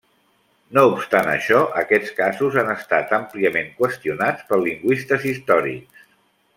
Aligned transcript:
No 0.77 0.85
obstant 0.93 1.29
això, 1.33 1.59
aquests 1.81 2.15
casos 2.21 2.57
han 2.63 2.73
estat 2.77 3.15
àmpliament 3.19 3.69
qüestionats 3.83 4.49
pels 4.51 4.67
lingüistes 4.71 5.33
històrics. 5.35 6.07